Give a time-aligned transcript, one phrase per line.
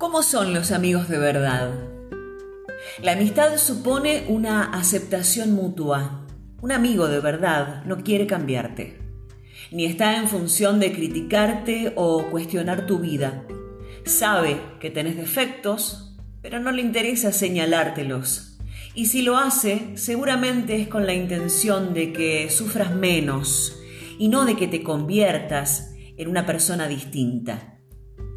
[0.00, 1.74] ¿Cómo son los amigos de verdad?
[3.02, 6.26] La amistad supone una aceptación mutua.
[6.62, 8.96] Un amigo de verdad no quiere cambiarte,
[9.70, 13.44] ni está en función de criticarte o cuestionar tu vida.
[14.06, 18.58] Sabe que tenés defectos, pero no le interesa señalártelos.
[18.94, 23.76] Y si lo hace, seguramente es con la intención de que sufras menos
[24.18, 27.79] y no de que te conviertas en una persona distinta.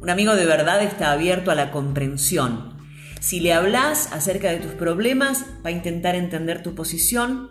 [0.00, 2.74] Un amigo de verdad está abierto a la comprensión.
[3.20, 7.50] Si le hablas acerca de tus problemas, va a intentar entender tu posición,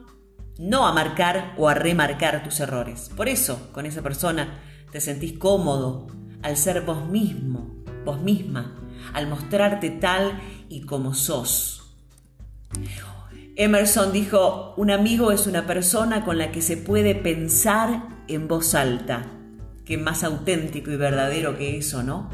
[0.57, 3.11] no a marcar o a remarcar tus errores.
[3.15, 6.07] Por eso, con esa persona te sentís cómodo
[6.41, 8.75] al ser vos mismo, vos misma,
[9.13, 11.95] al mostrarte tal y como sos.
[13.57, 18.73] Emerson dijo, un amigo es una persona con la que se puede pensar en voz
[18.73, 19.38] alta
[19.89, 22.29] Qué más auténtico y verdadero que eso, ¿no?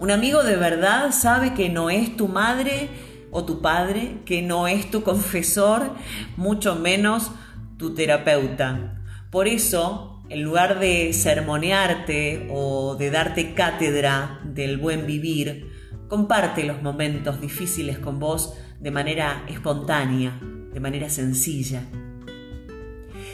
[0.00, 2.88] Un amigo de verdad sabe que no es tu madre
[3.30, 5.90] o tu padre, que no es tu confesor,
[6.38, 7.30] mucho menos
[7.76, 9.02] tu terapeuta.
[9.30, 15.70] Por eso, en lugar de sermonearte o de darte cátedra del buen vivir,
[16.08, 20.40] comparte los momentos difíciles con vos de manera espontánea,
[20.72, 21.82] de manera sencilla.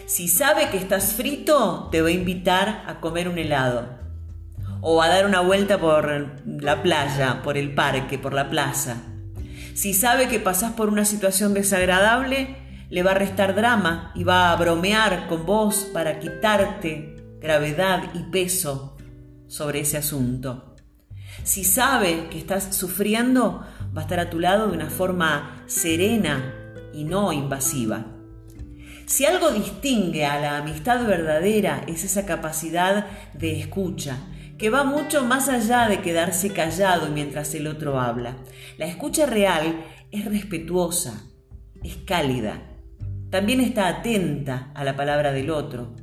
[0.08, 3.90] Si sabe que estás frito, te va a invitar a comer un helado.
[4.80, 9.02] O a dar una vuelta por la playa, por el parque, por la plaza.
[9.74, 12.56] Si sabe que pasás por una situación desagradable,
[12.88, 18.30] le va a restar drama y va a bromear con vos para quitarte gravedad y
[18.30, 18.96] peso
[19.46, 20.74] sobre ese asunto.
[21.42, 23.62] Si sabe que estás sufriendo,
[23.94, 26.54] va a estar a tu lado de una forma serena
[26.94, 28.17] y no invasiva.
[29.08, 34.18] Si algo distingue a la amistad verdadera es esa capacidad de escucha,
[34.58, 38.36] que va mucho más allá de quedarse callado mientras el otro habla.
[38.76, 41.22] La escucha real es respetuosa,
[41.82, 42.60] es cálida,
[43.30, 45.96] también está atenta a la palabra del otro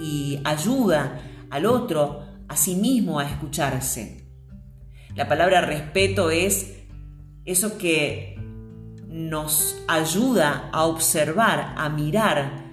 [0.00, 1.20] y ayuda
[1.50, 4.26] al otro a sí mismo a escucharse.
[5.14, 6.78] La palabra respeto es
[7.44, 8.37] eso que
[9.08, 12.68] nos ayuda a observar, a mirar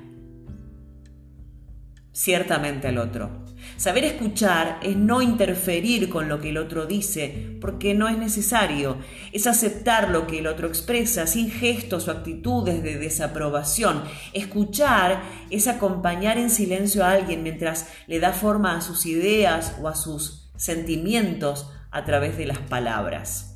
[2.11, 3.45] ciertamente al otro.
[3.77, 8.97] Saber escuchar es no interferir con lo que el otro dice, porque no es necesario.
[9.33, 14.03] Es aceptar lo que el otro expresa sin gestos o actitudes de desaprobación.
[14.33, 19.89] Escuchar es acompañar en silencio a alguien mientras le da forma a sus ideas o
[19.89, 23.54] a sus sentimientos a través de las palabras.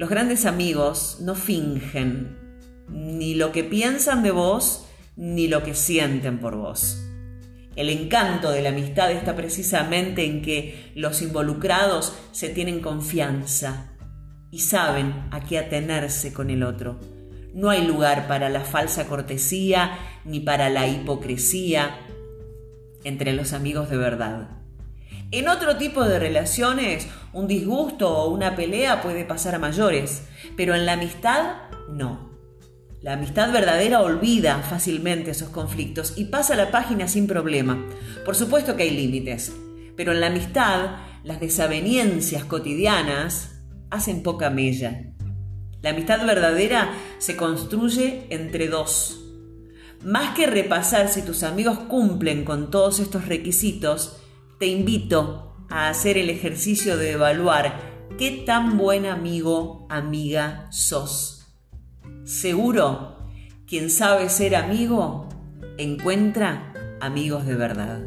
[0.00, 2.38] Los grandes amigos no fingen
[2.88, 7.04] ni lo que piensan de vos ni lo que sienten por vos.
[7.76, 13.92] El encanto de la amistad está precisamente en que los involucrados se tienen confianza
[14.50, 16.98] y saben a qué atenerse con el otro.
[17.52, 21.94] No hay lugar para la falsa cortesía ni para la hipocresía
[23.04, 24.59] entre los amigos de verdad.
[25.32, 30.22] En otro tipo de relaciones, un disgusto o una pelea puede pasar a mayores,
[30.56, 31.54] pero en la amistad
[31.88, 32.30] no.
[33.00, 37.86] La amistad verdadera olvida fácilmente esos conflictos y pasa la página sin problema.
[38.24, 39.52] Por supuesto que hay límites,
[39.96, 43.52] pero en la amistad las desavenencias cotidianas
[43.88, 45.12] hacen poca mella.
[45.80, 49.20] La amistad verdadera se construye entre dos.
[50.04, 54.16] Más que repasar si tus amigos cumplen con todos estos requisitos,
[54.60, 57.80] te invito a hacer el ejercicio de evaluar
[58.18, 61.46] qué tan buen amigo, amiga sos.
[62.24, 63.16] Seguro,
[63.66, 65.30] quien sabe ser amigo,
[65.78, 68.02] encuentra amigos de verdad.